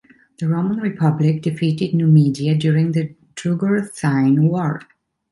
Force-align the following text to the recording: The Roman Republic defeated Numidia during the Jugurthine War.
The 0.39 0.47
Roman 0.47 0.79
Republic 0.79 1.43
defeated 1.43 1.93
Numidia 1.93 2.55
during 2.55 2.93
the 2.93 3.13
Jugurthine 3.35 4.49
War. 4.49 4.81